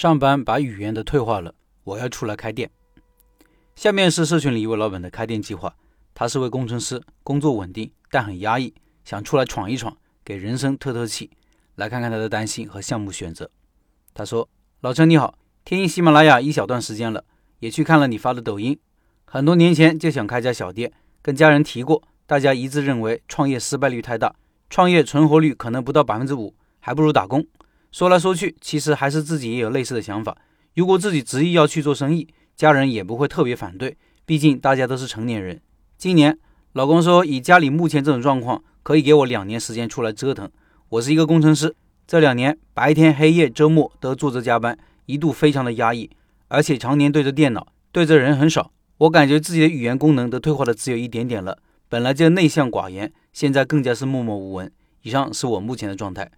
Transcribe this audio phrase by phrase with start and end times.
[0.00, 2.70] 上班把语言都退化了，我要出来开店。
[3.74, 5.74] 下面是社群里一位老板的开店计划。
[6.14, 8.72] 他是位工程师，工作稳定，但很压抑，
[9.04, 9.94] 想出来闯一闯，
[10.24, 11.28] 给人生透透气。
[11.74, 13.50] 来看看他的担心和项目选择。
[14.14, 14.48] 他说
[14.80, 15.34] ：“老陈你好，
[15.66, 17.22] 听喜马拉雅一小段时间了，
[17.58, 18.78] 也去看了你发的抖音。
[19.26, 20.90] 很多年前就想开家小店，
[21.20, 24.34] 跟家人提过，大家一致认为创业失败率太大，
[24.70, 27.46] 创业存活率可能不到百分之五，还不如打工。”
[27.92, 30.36] 说来说去，其实还是自己也有类似的想法。
[30.74, 35.60] 如果自己执意要去做生意，家人也不会特别反对，毕竟大家都是成年人。
[35.98, 36.38] 今年
[36.72, 40.48] 老公说，以家里目前这种状况，可以给我两年时间出来折腾。
[40.90, 41.74] 我是一个工程师，
[42.06, 46.08] 这两年白天黑夜周末都坐着加班，一度非常的压抑，
[46.48, 48.70] 而且常年对着电脑，对着人很少。
[48.98, 54.70] 我感觉自己的语言功能都退化的只有一点点了，本来就内向寡言，现在更加是默默无闻。
[55.02, 56.30] 以上是我目前的状态。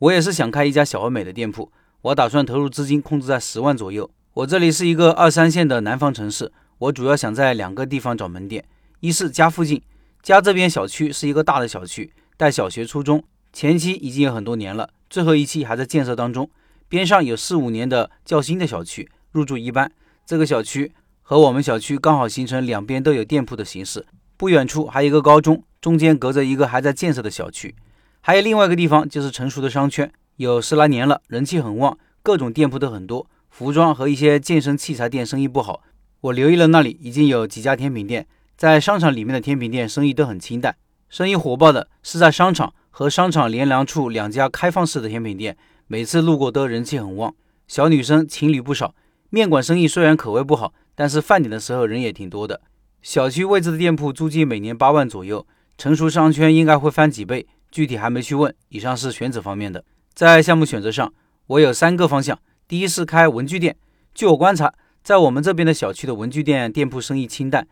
[0.00, 4.08] 我也是想开一家小而美的店铺，我打算投入资金控制在十万左右。
[4.34, 8.64] 我这里是一个二三线的南方城市，我主要想在两个地方找门店，
[9.00, 9.82] 一是家附近，
[10.22, 16.48] 家这边小区是一个大的小区，带小学、初中，前期已经有很多年了，最后一期还在建设当中。
[16.88, 19.90] 边上有四五年的较新的小区，入住一般。
[20.24, 27.74] 这个小区和我们小区刚好形成两边都有店铺的形式，不远处还有一个高中，中间隔着一个还在建设的小区。
[28.20, 33.26] 还有另外一个地方，就是成熟的商圈，有十来年了，人气很旺，各种店铺都很多。
[33.48, 35.82] 服装和一些健身器材店生意不好，
[36.20, 40.76] 我留意了那里已经有几家甜品店，在商场里面的甜品店生意都很清淡，
[41.08, 47.34] 生意火爆的是在商场和商场连廊处两家开放式的甜品店，每次路过都人气很旺，
[47.66, 48.94] 小女生情侣不少。
[49.30, 52.60] 面馆生意虽然口味不好，但是饭点的时候人也挺多的。
[53.00, 55.46] 小区位置的店铺租金每年八万左右，
[55.76, 57.46] 成熟商圈应该会翻几倍。
[57.70, 58.54] 具体还没去问。
[58.68, 61.12] 以上是选址方面的，在项目选择上，
[61.46, 62.38] 我有三个方向。
[62.66, 63.76] 第一是开文具店。
[64.14, 67.66] 据我观察，在我们这边的小区的文具店店铺生意清淡，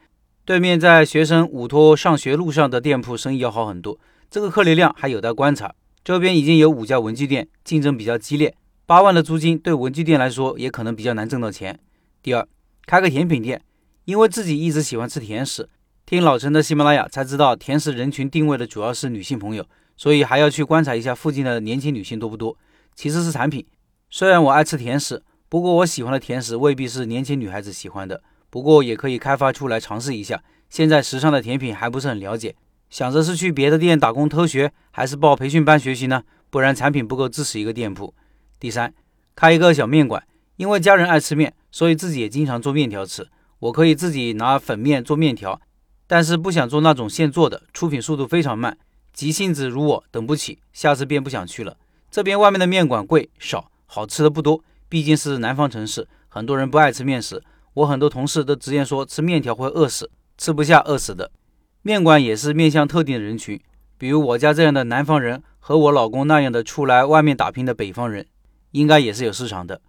[0.45, 3.99] 对面在学生午托上学路上的店铺生意要好很多。
[4.31, 5.75] 这个客流量还有待观察。
[6.05, 8.55] 周边已经有五家文具店，竞争比较激烈。
[8.87, 11.77] 八万的租金对文具店来说也可能比较难挣到钱。
[12.23, 12.47] 第二，
[12.87, 13.61] 开个甜品店，
[14.05, 15.69] 因为自己一直喜欢吃甜食，
[16.07, 19.67] 听老陈的喜马拉雅才知道，甜食人群定位的主要是女性朋友。
[19.97, 22.57] 所以还要去观察一下附近的年轻女性多不多。
[22.95, 23.67] 其次是产品，
[24.11, 28.23] 虽然我爱吃甜食，不过我喜欢的甜食未必是年轻女孩子喜欢的。
[28.49, 30.43] 不过也可以开发出来尝试一下。
[30.71, 32.57] 现在时尚的甜品还不是很了解，
[32.91, 36.23] 想着是去别的店打工偷学，还是报培训班学习呢？
[36.51, 38.15] 不然产品不够支持一个店铺。
[38.59, 38.95] 第三，
[39.35, 40.23] 开一个小面馆，
[40.57, 43.29] 因为家人爱吃面，所以自己也经常做面条吃。
[43.59, 45.61] 我可以自己拿粉面做面条，
[46.07, 48.77] 但是不想做那种现做的，出品速度非常慢。
[49.17, 51.79] 急性子如我等不起，下次便不想去了。
[52.11, 54.63] 这边外面的面馆贵少，好吃的不多。
[54.91, 57.43] 毕竟是南方城市，很多人不爱吃面食。
[57.73, 61.31] 我很多同事都直言说吃面条会饿死，吃不下饿死的。
[61.81, 63.59] 面馆也是面向特定的人群，
[63.97, 68.27] 比如我家这样的南方人和我老公那样的出来外面打拼的北方人，
[68.73, 69.81] 应该也是有市场的。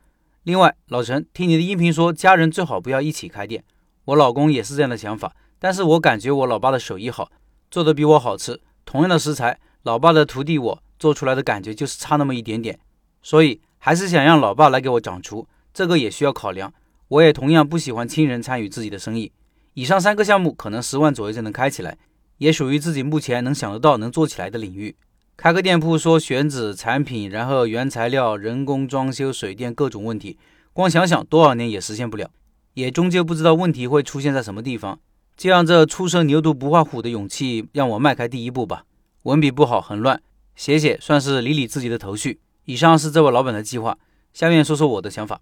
[0.43, 3.65] 另外，老陈听你的音频说家人最好不要一起开店，
[4.05, 7.29] 我老公也是这样的想法，但是我感觉我老爸的手艺好，
[7.69, 8.61] 做的比我好吃。
[8.87, 12.79] 同样的食材，老爸的徒弟我做出来的感觉就是差那么一点点，
[13.21, 16.73] 所以还是想让老爸来给我掌厨，这个也需要考量。
[17.09, 19.33] 我也同样不喜欢亲人参与自己的生意。
[19.73, 21.97] 以上三个项目可能十万左右就能开起来，
[22.37, 24.95] 也属于自己目前能想得到能做起来的领域。
[25.35, 30.39] 开个店铺说选址、产品，然后原材料、人工、装修、水电各种问题，
[30.71, 32.31] 光想想多少年也实现不了，
[32.75, 34.97] 也终究不知道问题会出现在什么地方。
[35.37, 38.85] 就让这初生牛犊不怕虎的勇气让我迈开第一步吧。
[39.21, 40.19] 文笔不好，很乱，
[40.55, 42.39] 写写算是理理自己的头绪。
[42.65, 43.95] 以上是这位老板的计划，
[44.33, 45.39] 下面说说我的想法。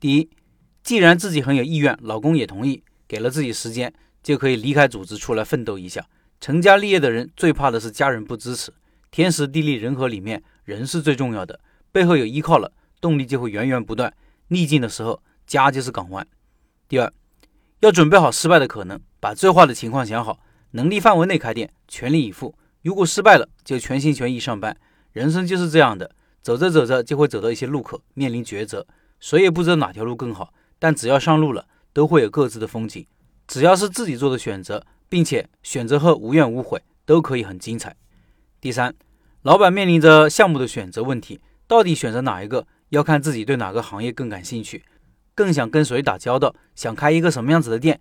[0.00, 0.30] 第一，
[0.82, 6.06] 既然自己很有意愿，老公也同意，给了自己时间，就可以离开组织出来奋斗一下。
[6.40, 8.72] 成家立业的人最怕的是家人不支持。
[9.10, 11.60] 天时地利人和里面，人是最重要的，
[11.92, 14.14] 背后有依靠了，动力就会源源不断。
[14.48, 16.26] 逆境的时候，家就是港湾。
[16.88, 17.12] 第二。
[17.80, 20.38] 要准备好失败的可能，把最坏的情况想好，
[20.72, 22.54] 能力范围内开店，全力以赴。
[22.82, 24.76] 如果失败了，就全心全意上班。
[25.12, 26.10] 人生就是这样的，
[26.42, 28.86] 走着走着就会走到一些路口，面临抉择。
[29.20, 33.06] 谁也不知道哪条路更好，但只要上路了，都会有各自的风景。
[33.48, 37.96] 只要是自己做的选择，并且选择后无怨无悔，都可以很精彩。
[38.60, 38.94] 第三，
[39.40, 44.84] 老板面临着项目的选择问题，到底选择哪一个，要看自己对哪个行业更感兴趣。
[45.34, 47.98] 更想跟谁打交道，想开一个什么样子的店，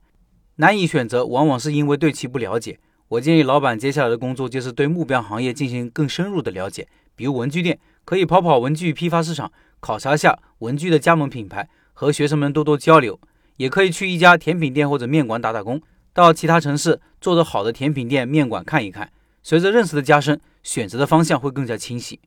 [0.58, 2.80] 难以选择，往往是因为对其不了解。
[3.10, 13.20] 我建议老板接下来的工作就是对目标行业进行更深入的了解，比如文具店，可以跑跑文具批发市场，考察下文具的加盟品牌，和学生们多多交流。
[13.58, 15.80] 也可以去一家甜品店或者面馆打打工，
[16.12, 19.12] 到其他城市做得好的甜品店、面馆看一看。
[19.44, 22.20] 随着认识的加深，选择的方向会更加清晰。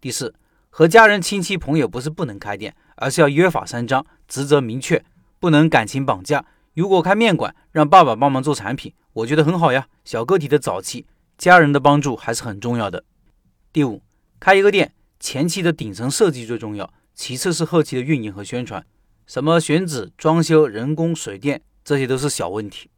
[0.00, 0.32] 第四，
[0.70, 5.04] 和家人、亲戚、朋友不是不能开店，而是要约法三章，职责明确，
[5.40, 6.44] 不能感情绑架。
[6.78, 9.88] 如果开面馆，让爸爸帮忙做产品，我觉得很好呀。
[10.04, 13.02] 小个体的早期，家人的帮助还是很重要的。
[13.72, 14.00] 第五，
[14.38, 18.86] 开一个店，前期的顶层设计最重要，其次是后期的运营和宣传。
[19.26, 22.88] 什么选址、装修、人工、水电，这些都是小问题。